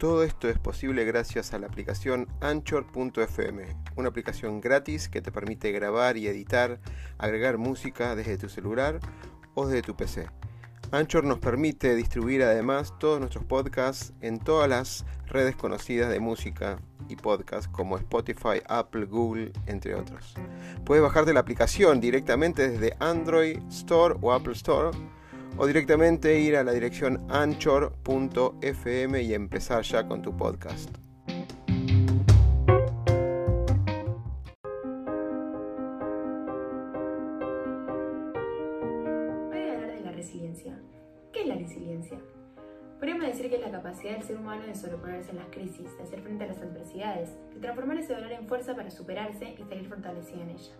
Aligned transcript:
Todo 0.00 0.22
esto 0.22 0.48
es 0.48 0.58
posible 0.58 1.04
gracias 1.04 1.52
a 1.52 1.58
la 1.58 1.66
aplicación 1.66 2.26
Anchor.fm, 2.40 3.76
una 3.96 4.08
aplicación 4.08 4.62
gratis 4.62 5.10
que 5.10 5.20
te 5.20 5.30
permite 5.30 5.72
grabar 5.72 6.16
y 6.16 6.26
editar, 6.26 6.80
agregar 7.18 7.58
música 7.58 8.16
desde 8.16 8.38
tu 8.38 8.48
celular 8.48 8.98
o 9.52 9.66
desde 9.66 9.82
tu 9.82 9.94
PC. 9.94 10.30
Anchor 10.90 11.24
nos 11.24 11.38
permite 11.38 11.94
distribuir 11.96 12.42
además 12.42 12.94
todos 12.98 13.20
nuestros 13.20 13.44
podcasts 13.44 14.14
en 14.22 14.38
todas 14.38 14.70
las 14.70 15.04
redes 15.26 15.54
conocidas 15.54 16.08
de 16.08 16.18
música 16.18 16.78
y 17.10 17.16
podcast 17.16 17.70
como 17.70 17.98
Spotify, 17.98 18.62
Apple, 18.70 19.04
Google, 19.04 19.52
entre 19.66 19.94
otros. 19.94 20.32
Puedes 20.86 21.02
bajarte 21.04 21.34
la 21.34 21.40
aplicación 21.40 22.00
directamente 22.00 22.70
desde 22.70 22.96
Android 23.00 23.58
Store 23.68 24.16
o 24.22 24.32
Apple 24.32 24.54
Store 24.54 24.96
o 25.60 25.66
directamente 25.66 26.40
ir 26.40 26.56
a 26.56 26.64
la 26.64 26.72
dirección 26.72 27.20
anchor.fm 27.28 29.22
y 29.22 29.34
empezar 29.34 29.82
ya 29.82 30.08
con 30.08 30.22
tu 30.22 30.34
podcast. 30.34 30.88
¿Qué 41.30 41.42
es 41.42 41.46
la 41.46 41.54
resiliencia? 41.54 42.18
Podríamos 42.98 43.26
decir 43.26 43.50
que 43.50 43.56
es 43.56 43.60
la 43.60 43.70
capacidad 43.70 44.12
del 44.12 44.22
ser 44.22 44.38
humano 44.38 44.66
de 44.66 44.74
sobreponerse 44.74 45.32
a 45.32 45.34
las 45.34 45.48
crisis, 45.50 45.94
de 45.98 46.02
hacer 46.02 46.22
frente 46.22 46.44
a 46.44 46.46
las 46.46 46.58
adversidades, 46.58 47.36
de 47.52 47.60
transformar 47.60 47.98
ese 47.98 48.14
dolor 48.14 48.32
en 48.32 48.48
fuerza 48.48 48.74
para 48.74 48.90
superarse 48.90 49.54
y 49.58 49.64
salir 49.64 49.86
fortalecido 49.88 50.40
en 50.40 50.50
ella. 50.50 50.72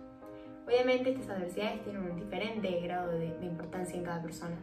Obviamente 0.71 1.11
estas 1.11 1.29
adversidades 1.29 1.83
tienen 1.83 2.03
un 2.03 2.15
diferente 2.15 2.79
grado 2.81 3.11
de, 3.11 3.27
importancia 3.41 3.97
en 3.97 4.05
cada 4.05 4.21
persona. 4.21 4.55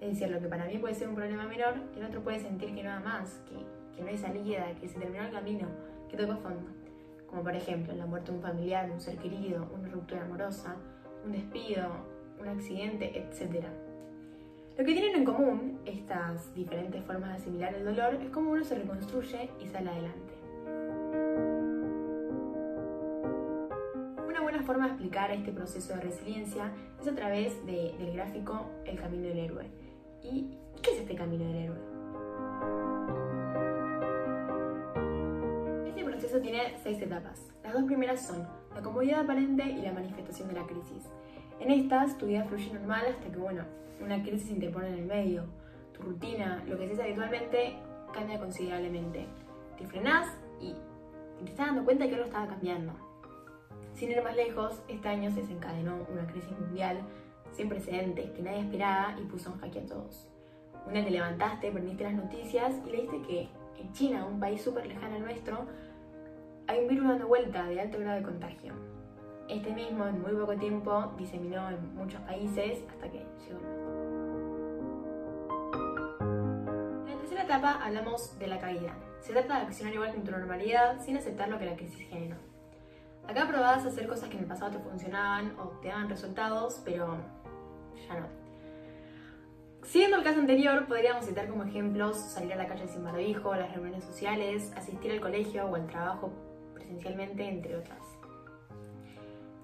Es 0.00 0.08
decir, 0.10 0.30
lo 0.30 0.40
que 0.40 0.48
para 0.48 0.64
mí 0.64 0.78
puede 0.78 0.94
ser 0.94 1.08
un 1.08 1.14
problema 1.14 1.44
menor, 1.46 1.74
el 1.94 2.04
otro 2.04 2.22
puede 2.22 2.40
sentir 2.40 2.74
que 2.74 2.82
nada 2.82 3.00
más, 3.00 3.42
que, 3.48 3.56
que 3.94 4.02
no 4.02 4.08
hay 4.08 4.16
salida, 4.16 4.74
que 4.80 4.88
se 4.88 4.98
terminó 4.98 5.24
el 5.24 5.30
camino, 5.30 5.68
que 6.08 6.16
tocó 6.16 6.36
fondo. 6.36 6.70
Como 7.28 7.42
por 7.42 7.54
ejemplo 7.54 7.94
la 7.94 8.06
muerte 8.06 8.32
de 8.32 8.38
un 8.38 8.42
familiar, 8.42 8.90
un 8.90 9.00
ser 9.00 9.18
querido, 9.18 9.68
una 9.74 9.88
ruptura 9.88 10.22
amorosa, 10.22 10.76
un 11.24 11.32
despido, 11.32 11.88
un 12.40 12.48
accidente, 12.48 13.18
etc. 13.18 13.66
Lo 14.78 14.84
que 14.84 14.92
tienen 14.94 15.16
en 15.16 15.24
común 15.24 15.78
estas 15.84 16.54
diferentes 16.54 17.04
formas 17.04 17.30
de 17.30 17.36
asimilar 17.36 17.74
el 17.74 17.84
dolor 17.84 18.14
es 18.14 18.30
cómo 18.30 18.52
uno 18.52 18.64
se 18.64 18.76
reconstruye 18.76 19.50
y 19.60 19.66
sale 19.66 19.90
adelante. 19.90 20.34
Una 24.26 24.40
buena 24.40 24.62
forma 24.62 24.86
de 24.86 24.92
explicar 24.92 25.30
este 25.30 25.52
proceso 25.52 25.94
de 25.94 26.00
resiliencia 26.00 26.72
es 26.98 27.06
a 27.06 27.14
través 27.14 27.64
del 27.66 28.12
gráfico 28.14 28.70
El 28.86 28.98
Camino 28.98 29.28
del 29.28 29.38
Héroe. 29.38 29.89
¿Y 30.22 30.56
qué 30.82 30.92
es 30.92 31.00
este 31.00 31.14
Camino 31.14 31.44
del 31.44 31.56
Héroe? 31.56 31.78
Este 35.88 36.04
proceso 36.04 36.40
tiene 36.40 36.74
seis 36.82 37.00
etapas. 37.00 37.48
Las 37.62 37.72
dos 37.72 37.84
primeras 37.84 38.26
son 38.26 38.46
la 38.74 38.82
comodidad 38.82 39.20
aparente 39.20 39.64
y 39.64 39.82
la 39.82 39.92
manifestación 39.92 40.48
de 40.48 40.54
la 40.54 40.66
crisis. 40.66 41.08
En 41.58 41.70
estas, 41.70 42.16
tu 42.18 42.26
vida 42.26 42.44
fluye 42.44 42.72
normal 42.72 43.04
hasta 43.06 43.30
que, 43.30 43.36
bueno, 43.36 43.64
una 44.02 44.22
crisis 44.22 44.50
interpone 44.50 44.88
en 44.88 44.94
el 44.94 45.06
medio. 45.06 45.44
Tu 45.92 46.02
rutina, 46.02 46.62
lo 46.66 46.78
que 46.78 46.86
haces 46.86 47.00
habitualmente, 47.00 47.76
cambia 48.12 48.38
considerablemente. 48.38 49.26
Te 49.76 49.86
frenás 49.86 50.28
y 50.60 50.74
te 51.44 51.50
estás 51.50 51.66
dando 51.66 51.84
cuenta 51.84 52.06
que 52.06 52.14
algo 52.14 52.26
estaba 52.26 52.46
cambiando. 52.46 52.92
Sin 53.94 54.10
ir 54.10 54.22
más 54.22 54.36
lejos, 54.36 54.80
este 54.88 55.08
año 55.08 55.30
se 55.30 55.42
desencadenó 55.42 56.06
una 56.10 56.26
crisis 56.26 56.58
mundial 56.58 57.00
sin 57.52 57.68
precedentes 57.68 58.30
que 58.30 58.42
nadie 58.42 58.60
esperaba 58.60 59.16
y 59.20 59.24
puso 59.24 59.52
en 59.52 59.58
jaque 59.60 59.80
a 59.80 59.86
todos. 59.86 60.28
Un 60.86 60.94
día 60.94 61.04
te 61.04 61.10
levantaste, 61.10 61.70
prendiste 61.70 62.04
las 62.04 62.14
noticias 62.14 62.74
y 62.86 62.90
leíste 62.90 63.22
que 63.22 63.48
en 63.78 63.92
China, 63.92 64.26
un 64.26 64.40
país 64.40 64.62
súper 64.62 64.86
lejano 64.86 65.16
al 65.16 65.22
nuestro, 65.22 65.66
hay 66.66 66.80
un 66.80 66.88
virus 66.88 67.08
dando 67.08 67.26
vuelta 67.26 67.64
de 67.64 67.80
alto 67.80 67.98
grado 67.98 68.16
de 68.18 68.22
contagio. 68.24 68.74
Este 69.48 69.72
mismo 69.72 70.06
en 70.06 70.20
muy 70.20 70.32
poco 70.32 70.56
tiempo 70.56 71.12
diseminó 71.18 71.68
en 71.70 71.94
muchos 71.96 72.20
países 72.22 72.84
hasta 72.88 73.10
que 73.10 73.18
llegó 73.18 73.58
En 77.00 77.10
la 77.10 77.16
tercera 77.16 77.42
etapa 77.42 77.80
hablamos 77.82 78.38
de 78.38 78.46
la 78.46 78.58
caída. 78.58 78.94
Se 79.20 79.32
trata 79.32 79.58
de 79.58 79.66
accionar 79.66 79.94
igual 79.94 80.14
en 80.14 80.22
tu 80.22 80.30
normalidad 80.30 81.00
sin 81.00 81.16
aceptar 81.16 81.48
lo 81.48 81.58
que 81.58 81.66
la 81.66 81.76
crisis 81.76 82.08
generó. 82.08 82.36
Acá 83.26 83.46
probás 83.48 83.84
a 83.84 83.88
hacer 83.88 84.06
cosas 84.06 84.28
que 84.28 84.36
en 84.36 84.44
el 84.44 84.48
pasado 84.48 84.70
te 84.70 84.78
funcionaban 84.78 85.56
o 85.58 85.80
te 85.80 85.88
daban 85.88 86.08
resultados, 86.08 86.80
pero 86.84 87.16
ya 88.08 88.20
no. 88.20 88.26
Siguiendo 89.82 90.18
el 90.18 90.22
caso 90.22 90.40
anterior, 90.40 90.86
podríamos 90.86 91.24
citar 91.24 91.48
como 91.48 91.64
ejemplos 91.64 92.16
salir 92.16 92.52
a 92.52 92.56
la 92.56 92.66
calle 92.66 92.86
sin 92.86 93.02
barbijo, 93.02 93.54
las 93.54 93.72
reuniones 93.72 94.04
sociales, 94.04 94.72
asistir 94.76 95.10
al 95.10 95.20
colegio 95.20 95.66
o 95.66 95.74
al 95.74 95.86
trabajo 95.86 96.32
presencialmente, 96.74 97.48
entre 97.48 97.76
otras. 97.76 97.98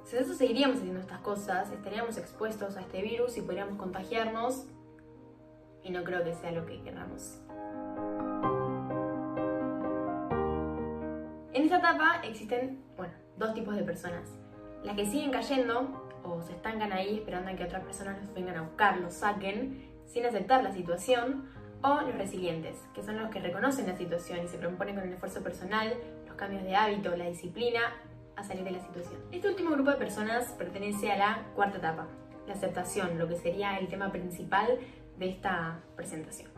Si 0.04 0.14
nosotros 0.14 0.38
seguiríamos 0.38 0.78
haciendo 0.78 1.00
estas 1.00 1.20
cosas, 1.20 1.70
estaríamos 1.70 2.16
expuestos 2.16 2.76
a 2.76 2.80
este 2.80 3.02
virus 3.02 3.36
y 3.36 3.42
podríamos 3.42 3.76
contagiarnos 3.76 4.66
y 5.82 5.90
no 5.90 6.02
creo 6.04 6.24
que 6.24 6.34
sea 6.34 6.52
lo 6.52 6.64
que 6.66 6.80
queramos. 6.82 7.40
En 11.52 11.62
esta 11.62 11.78
etapa 11.78 12.20
existen, 12.22 12.82
bueno, 12.96 13.14
dos 13.36 13.54
tipos 13.54 13.74
de 13.76 13.82
personas. 13.82 14.28
Las 14.84 14.94
que 14.94 15.06
siguen 15.06 15.30
cayendo 15.30 16.05
o 16.26 16.42
se 16.42 16.52
estancan 16.52 16.92
ahí 16.92 17.18
esperando 17.18 17.50
a 17.50 17.54
que 17.54 17.64
otras 17.64 17.84
personas 17.84 18.20
los 18.22 18.34
vengan 18.34 18.56
a 18.56 18.62
buscar, 18.62 18.98
los 18.98 19.14
saquen, 19.14 19.90
sin 20.06 20.24
aceptar 20.26 20.62
la 20.62 20.72
situación, 20.72 21.48
o 21.82 22.00
los 22.00 22.14
resilientes, 22.16 22.76
que 22.94 23.02
son 23.02 23.18
los 23.20 23.30
que 23.30 23.40
reconocen 23.40 23.86
la 23.86 23.96
situación 23.96 24.44
y 24.44 24.48
se 24.48 24.58
proponen 24.58 24.94
con 24.96 25.04
el 25.04 25.12
esfuerzo 25.12 25.42
personal, 25.42 25.94
los 26.26 26.34
cambios 26.36 26.64
de 26.64 26.74
hábito, 26.74 27.14
la 27.16 27.26
disciplina 27.26 27.80
a 28.34 28.42
salir 28.42 28.64
de 28.64 28.72
la 28.72 28.80
situación. 28.80 29.20
Este 29.30 29.48
último 29.48 29.70
grupo 29.70 29.90
de 29.90 29.96
personas 29.96 30.52
pertenece 30.52 31.10
a 31.10 31.16
la 31.16 31.42
cuarta 31.54 31.78
etapa, 31.78 32.06
la 32.46 32.54
aceptación, 32.54 33.18
lo 33.18 33.28
que 33.28 33.36
sería 33.36 33.78
el 33.78 33.88
tema 33.88 34.10
principal 34.10 34.78
de 35.18 35.28
esta 35.28 35.80
presentación. 35.94 36.50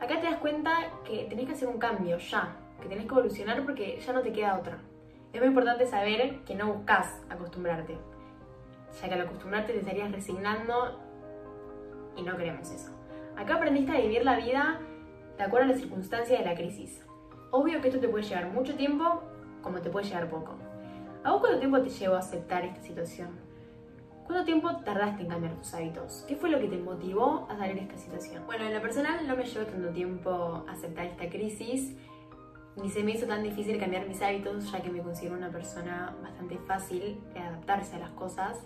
Acá 0.00 0.20
te 0.20 0.26
das 0.26 0.38
cuenta 0.38 0.90
que 1.04 1.26
tenés 1.28 1.46
que 1.46 1.52
hacer 1.52 1.68
un 1.68 1.78
cambio 1.78 2.18
ya, 2.18 2.56
que 2.80 2.88
tenés 2.88 3.06
que 3.06 3.12
evolucionar 3.12 3.62
porque 3.64 3.98
ya 4.00 4.12
no 4.12 4.20
te 4.20 4.32
queda 4.32 4.58
otra. 4.58 4.78
Es 5.32 5.40
muy 5.40 5.48
importante 5.48 5.86
saber 5.86 6.40
que 6.44 6.54
no 6.54 6.72
buscas 6.72 7.22
acostumbrarte, 7.30 7.96
ya 9.00 9.08
que 9.08 9.14
al 9.14 9.20
acostumbrarte 9.22 9.72
te 9.72 9.80
estarías 9.80 10.10
resignando 10.12 11.00
y 12.16 12.22
no 12.22 12.36
queremos 12.36 12.70
eso. 12.70 12.90
Acá 13.36 13.56
aprendiste 13.56 13.92
a 13.92 14.00
vivir 14.00 14.24
la 14.24 14.36
vida 14.36 14.80
de 15.36 15.42
acuerdo 15.42 15.66
a 15.66 15.70
las 15.70 15.80
circunstancias 15.80 16.38
de 16.38 16.44
la 16.44 16.54
crisis. 16.54 17.04
Obvio 17.50 17.80
que 17.80 17.88
esto 17.88 18.00
te 18.00 18.08
puede 18.08 18.24
llevar 18.24 18.50
mucho 18.50 18.74
tiempo 18.74 19.22
como 19.62 19.80
te 19.80 19.90
puede 19.90 20.06
llevar 20.06 20.28
poco. 20.28 20.54
¿A 21.24 21.32
vos 21.32 21.40
cuánto 21.40 21.58
tiempo 21.58 21.80
te 21.80 21.88
llevó 21.88 22.16
a 22.16 22.18
aceptar 22.18 22.64
esta 22.64 22.82
situación? 22.82 23.30
¿Cuánto 24.26 24.44
tiempo 24.44 24.70
tardaste 24.84 25.22
en 25.22 25.28
cambiar 25.28 25.54
tus 25.54 25.74
hábitos? 25.74 26.24
¿Qué 26.28 26.36
fue 26.36 26.50
lo 26.50 26.58
que 26.58 26.68
te 26.68 26.78
motivó 26.78 27.46
a 27.50 27.56
salir 27.56 27.74
de 27.74 27.82
esta 27.82 27.98
situación? 27.98 28.44
Bueno, 28.46 28.64
en 28.64 28.74
lo 28.74 28.80
personal 28.80 29.26
no 29.26 29.36
me 29.36 29.44
llevó 29.44 29.66
tanto 29.66 29.88
tiempo 29.90 30.64
aceptar 30.68 31.06
esta 31.06 31.28
crisis, 31.28 31.96
ni 32.76 32.90
se 32.90 33.02
me 33.02 33.12
hizo 33.12 33.26
tan 33.26 33.42
difícil 33.42 33.78
cambiar 33.78 34.06
mis 34.06 34.20
hábitos, 34.20 34.70
ya 34.70 34.82
que 34.82 34.90
me 34.90 35.00
considero 35.00 35.36
una 35.36 35.50
persona 35.50 36.16
bastante 36.22 36.58
fácil 36.58 37.20
de 37.32 37.40
adaptarse 37.40 37.96
a 37.96 38.00
las 38.00 38.10
cosas. 38.10 38.58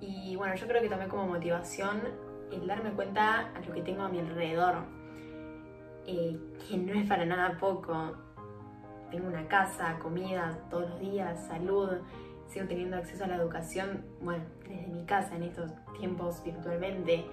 Y 0.00 0.36
bueno, 0.36 0.54
yo 0.54 0.66
creo 0.66 0.82
que 0.82 0.88
tomé 0.88 1.08
como 1.08 1.26
motivación 1.26 2.00
el 2.50 2.66
darme 2.66 2.90
cuenta 2.92 3.52
a 3.54 3.60
lo 3.60 3.72
que 3.72 3.82
tengo 3.82 4.02
a 4.02 4.08
mi 4.08 4.18
alrededor, 4.18 4.84
eh, 6.06 6.38
que 6.68 6.76
no 6.76 6.92
es 6.92 7.08
para 7.08 7.24
nada 7.24 7.56
poco 7.58 8.16
tengo 9.12 9.28
una 9.28 9.46
casa, 9.46 9.98
comida 10.00 10.58
todos 10.70 10.88
los 10.88 11.00
días, 11.00 11.46
salud, 11.46 11.98
sigo 12.48 12.66
teniendo 12.66 12.96
acceso 12.96 13.24
a 13.24 13.26
la 13.28 13.36
educación, 13.36 14.04
bueno, 14.22 14.44
desde 14.66 14.86
mi 14.88 15.04
casa 15.04 15.36
en 15.36 15.44
estos 15.44 15.70
tiempos 15.98 16.42
virtualmente, 16.42 17.24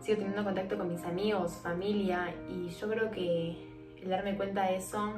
sigo 0.00 0.18
teniendo 0.18 0.42
contacto 0.42 0.76
con 0.76 0.88
mis 0.88 1.04
amigos, 1.04 1.60
familia 1.62 2.34
y 2.48 2.68
yo 2.68 2.88
creo 2.88 3.10
que 3.12 3.73
el 4.04 4.10
darme 4.10 4.36
cuenta 4.36 4.64
de 4.64 4.76
eso 4.76 5.14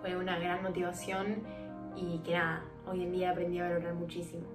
fue 0.00 0.16
una 0.16 0.38
gran 0.38 0.62
motivación 0.62 1.42
y 1.94 2.20
que 2.20 2.32
nada, 2.32 2.64
hoy 2.86 3.02
en 3.02 3.12
día 3.12 3.30
aprendí 3.30 3.58
a 3.58 3.64
valorar 3.64 3.94
muchísimo. 3.94 4.46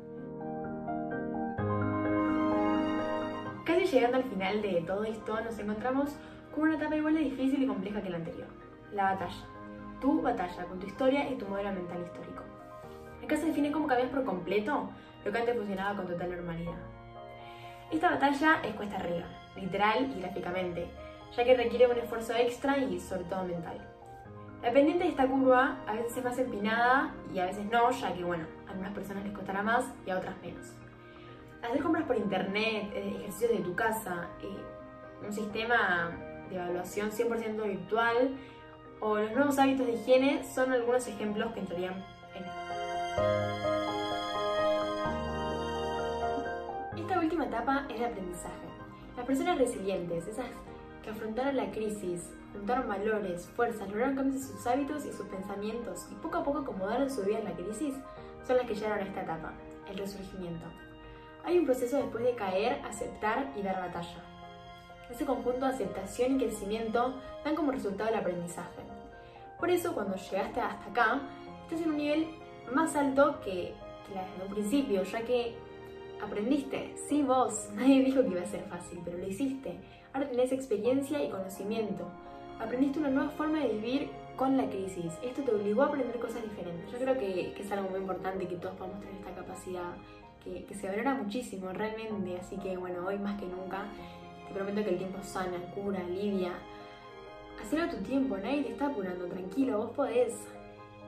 Casi 3.64 3.86
llegando 3.86 4.18
al 4.18 4.24
final 4.24 4.62
de 4.64 4.84
todo 4.88 5.04
esto, 5.04 5.40
nos 5.42 5.58
encontramos 5.60 6.16
con 6.52 6.64
una 6.64 6.78
etapa 6.78 6.96
igual 6.96 7.14
de 7.14 7.22
difícil 7.22 7.62
y 7.62 7.68
compleja 7.68 8.02
que 8.02 8.10
la 8.10 8.18
anterior, 8.18 8.48
la 8.92 9.14
batalla 9.14 9.46
tu 10.02 10.22
batalla 10.22 10.66
con 10.66 10.80
tu 10.80 10.88
historia 10.88 11.30
y 11.30 11.36
tu 11.36 11.46
modelo 11.48 11.72
mental 11.72 12.02
histórico. 12.02 12.44
Acá 13.24 13.38
se 13.38 13.46
define 13.46 13.72
cómo 13.72 13.88
cambias 13.88 14.10
por 14.10 14.26
completo 14.26 14.90
lo 15.24 15.32
que 15.32 15.38
antes 15.38 15.56
funcionaba 15.56 15.96
con 15.96 16.08
total 16.08 16.32
normalidad. 16.32 16.76
Esta 17.92 18.10
batalla 18.10 18.62
es 18.64 18.74
cuesta 18.74 18.98
arriba, 18.98 19.28
literal 19.56 20.12
y 20.14 20.20
gráficamente, 20.20 20.90
ya 21.36 21.44
que 21.44 21.56
requiere 21.56 21.88
un 21.88 21.98
esfuerzo 21.98 22.34
extra 22.34 22.78
y 22.78 23.00
sobre 23.00 23.24
todo 23.26 23.44
mental. 23.44 23.78
La 24.62 24.72
pendiente 24.72 25.04
de 25.04 25.10
esta 25.10 25.28
curva 25.28 25.80
a 25.88 25.94
veces 25.94 26.18
es 26.18 26.24
más 26.24 26.38
empinada 26.38 27.14
y 27.34 27.40
a 27.40 27.46
veces 27.46 27.66
no, 27.66 27.92
ya 27.92 28.14
que 28.14 28.24
bueno, 28.24 28.46
a 28.68 28.72
algunas 28.72 28.94
personas 28.94 29.24
les 29.26 29.34
costará 29.34 29.62
más 29.62 29.86
y 30.06 30.10
a 30.10 30.18
otras 30.18 30.38
menos. 30.42 30.74
Hacer 31.62 31.82
compras 31.82 32.06
por 32.06 32.16
internet, 32.18 32.92
eh, 32.94 33.16
ejercicios 33.20 33.52
de 33.52 33.60
tu 33.60 33.76
casa, 33.76 34.30
eh, 34.42 35.26
un 35.26 35.34
sistema 35.34 36.12
de 36.50 36.56
evaluación 36.56 37.12
100% 37.12 37.64
virtual 37.64 38.36
o 39.00 39.18
los 39.18 39.32
nuevos 39.34 39.60
hábitos 39.60 39.86
de 39.86 39.94
higiene 39.94 40.44
son 40.44 40.72
algunos 40.72 41.08
ejemplos 41.08 41.52
que 41.54 41.60
entrarían 41.60 42.06
en 42.36 42.44
Esta 47.00 47.20
última 47.20 47.46
etapa 47.46 47.86
es 47.90 47.98
el 47.98 48.06
aprendizaje. 48.06 48.68
Las 49.18 49.26
personas 49.26 49.58
resilientes, 49.58 50.28
esas 50.28 50.46
que 51.04 51.10
afrontaron 51.10 51.56
la 51.56 51.72
crisis, 51.72 52.32
juntaron 52.54 52.88
valores, 52.88 53.48
fuerzas, 53.56 53.90
lograron 53.90 54.16
cambios 54.16 54.44
en 54.44 54.48
sus 54.48 54.68
hábitos 54.68 55.06
y 55.06 55.12
sus 55.12 55.28
pensamientos 55.28 56.08
y 56.12 56.16
poco 56.16 56.38
a 56.38 56.44
poco 56.44 56.60
acomodaron 56.60 57.10
su 57.10 57.24
vida 57.24 57.40
en 57.40 57.46
la 57.46 57.54
crisis, 57.54 57.96
son 58.48 58.58
las 58.58 58.66
que 58.66 58.76
llegaron 58.76 59.00
a 59.00 59.08
esta 59.08 59.22
etapa, 59.24 59.54
el 59.90 59.98
resurgimiento. 59.98 60.66
Hay 61.44 61.60
un 61.60 61.66
proceso 61.66 61.98
después 61.98 62.24
de 62.24 62.36
caer, 62.36 62.82
aceptar 62.86 63.52
y 63.56 63.62
dar 63.62 63.76
batalla. 63.76 64.24
Ese 65.12 65.26
conjunto 65.26 65.66
de 65.66 65.74
aceptación 65.74 66.36
y 66.36 66.46
crecimiento 66.46 67.20
dan 67.44 67.56
como 67.56 67.72
resultado 67.72 68.10
el 68.10 68.16
aprendizaje. 68.16 68.82
Por 69.60 69.70
eso, 69.70 69.94
cuando 69.94 70.16
llegaste 70.16 70.62
hasta 70.62 70.90
acá, 70.90 71.22
estás 71.64 71.82
en 71.82 71.92
un 71.92 71.98
nivel 71.98 72.28
más 72.74 72.96
alto 72.96 73.40
que, 73.42 73.74
que 74.08 74.14
desde 74.14 74.48
un 74.48 74.54
principio, 74.54 75.04
ya 75.04 75.22
que 75.24 75.56
aprendiste, 76.22 76.96
sí 77.08 77.22
vos, 77.24 77.70
nadie 77.74 78.04
dijo 78.04 78.22
que 78.22 78.30
iba 78.30 78.42
a 78.42 78.46
ser 78.46 78.64
fácil, 78.64 79.02
pero 79.04 79.18
lo 79.18 79.28
hiciste. 79.28 79.80
Ahora 80.14 80.30
tenés 80.30 80.52
experiencia 80.52 81.24
y 81.24 81.30
conocimiento. 81.30 82.06
Aprendiste 82.60 83.00
una 83.00 83.10
nueva 83.10 83.32
forma 83.32 83.60
de 83.60 83.70
vivir 83.70 84.10
con 84.36 84.56
la 84.58 84.68
crisis. 84.68 85.12
Esto 85.24 85.42
te 85.42 85.52
obligó 85.52 85.82
a 85.82 85.88
aprender 85.88 86.20
cosas 86.20 86.44
diferentes. 86.44 86.92
Yo 86.92 87.00
creo 87.00 87.18
que, 87.18 87.54
que 87.56 87.64
es 87.64 87.72
algo 87.72 87.90
muy 87.90 88.00
importante 88.00 88.48
que 88.48 88.56
todos 88.56 88.76
podamos 88.76 89.00
tener 89.00 89.16
esta 89.16 89.34
capacidad, 89.34 89.96
que, 90.44 90.66
que 90.66 90.76
se 90.76 90.88
valora 90.88 91.16
muchísimo 91.16 91.74
realmente. 91.74 92.38
Así 92.40 92.58
que 92.58 92.78
bueno, 92.78 93.08
hoy 93.08 93.18
más 93.18 93.40
que 93.40 93.48
nunca 93.48 93.86
te 94.48 94.54
prometo 94.54 94.84
que 94.84 94.92
el 94.92 94.98
tiempo 94.98 95.24
sana, 95.24 95.58
cura, 95.74 96.00
alivia. 96.00 96.54
Hacelo 97.60 97.84
a 97.84 97.90
tu 97.90 97.98
tiempo, 97.98 98.38
nadie 98.38 98.64
te 98.64 98.72
está 98.74 98.88
apurando, 98.88 99.26
tranquilo, 99.26 99.80
vos 99.80 99.92
podés. 99.92 100.36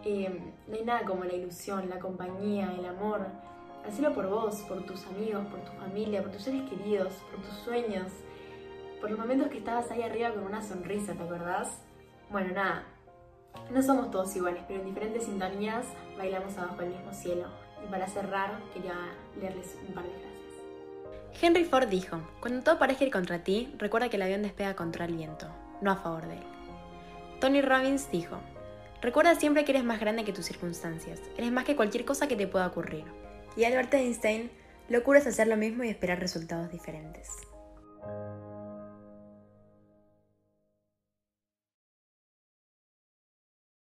Eh, 0.03 0.39
no 0.67 0.75
hay 0.75 0.83
nada 0.83 1.03
como 1.03 1.25
la 1.25 1.33
ilusión, 1.33 1.89
la 1.89 1.99
compañía, 1.99 2.73
el 2.77 2.85
amor. 2.85 3.27
Hacelo 3.87 4.13
por 4.13 4.27
vos, 4.27 4.61
por 4.61 4.83
tus 4.83 5.05
amigos, 5.07 5.45
por 5.45 5.59
tu 5.59 5.71
familia, 5.73 6.23
por 6.23 6.31
tus 6.31 6.41
seres 6.41 6.67
queridos, 6.67 7.13
por 7.29 7.41
tus 7.41 7.53
sueños, 7.59 8.11
por 9.05 9.11
los 9.11 9.19
momentos 9.19 9.49
que 9.49 9.59
estabas 9.59 9.91
ahí 9.91 10.01
arriba 10.01 10.33
con 10.33 10.45
una 10.45 10.63
sonrisa, 10.63 11.13
¿te 11.13 11.21
acordás? 11.21 11.77
Bueno, 12.31 12.55
nada, 12.55 12.87
no 13.69 13.83
somos 13.83 14.09
todos 14.09 14.35
iguales, 14.35 14.63
pero 14.67 14.79
en 14.79 14.87
diferentes 14.87 15.25
sintonías 15.25 15.85
bailamos 16.17 16.57
abajo 16.57 16.77
del 16.77 16.89
mismo 16.89 17.13
cielo. 17.13 17.45
Y 17.85 17.91
para 17.91 18.07
cerrar, 18.07 18.59
quería 18.73 18.95
leerles 19.39 19.77
un 19.87 19.93
par 19.93 20.05
de 20.05 20.09
frases. 20.09 21.39
Henry 21.39 21.65
Ford 21.65 21.87
dijo, 21.87 22.19
cuando 22.39 22.63
todo 22.63 22.79
parezca 22.79 23.03
ir 23.03 23.11
contra 23.11 23.43
ti, 23.43 23.71
recuerda 23.77 24.09
que 24.09 24.15
el 24.15 24.23
avión 24.23 24.41
despega 24.41 24.75
contra 24.75 25.05
el 25.05 25.15
viento, 25.15 25.49
no 25.81 25.91
a 25.91 25.97
favor 25.97 26.25
de 26.25 26.37
él. 26.37 26.43
Tony 27.39 27.61
Robbins 27.61 28.09
dijo, 28.09 28.39
recuerda 29.03 29.35
siempre 29.35 29.65
que 29.65 29.73
eres 29.73 29.83
más 29.83 29.99
grande 29.99 30.25
que 30.25 30.33
tus 30.33 30.45
circunstancias, 30.45 31.21
eres 31.37 31.51
más 31.51 31.65
que 31.65 31.75
cualquier 31.75 32.05
cosa 32.05 32.27
que 32.27 32.35
te 32.35 32.47
pueda 32.47 32.65
ocurrir. 32.65 33.03
Y 33.55 33.65
Albert 33.65 33.93
Einstein, 33.93 34.49
locura 34.89 35.19
es 35.19 35.27
hacer 35.27 35.45
lo 35.45 35.57
mismo 35.57 35.83
y 35.83 35.89
esperar 35.89 36.19
resultados 36.19 36.71
diferentes. 36.71 37.44